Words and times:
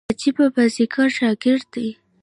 عجبه 0.11 0.45
بازيګر 0.53 1.07
شاګرد 1.17 1.65
دئ. 1.73 1.89